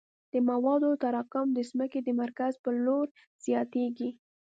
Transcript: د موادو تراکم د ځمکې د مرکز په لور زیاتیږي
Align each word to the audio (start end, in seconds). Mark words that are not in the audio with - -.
د 0.33 0.35
موادو 0.49 0.89
تراکم 1.03 1.47
د 1.53 1.59
ځمکې 1.69 1.99
د 2.03 2.09
مرکز 2.21 2.53
په 2.63 2.69
لور 2.85 3.07
زیاتیږي 3.45 4.09